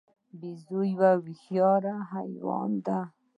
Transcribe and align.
بیزو 0.39 0.79
یو 0.95 1.11
هوښیار 1.25 1.83
حیوان 2.11 2.71
دی. 2.85 2.99